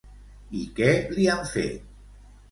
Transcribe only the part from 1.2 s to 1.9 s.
han fet?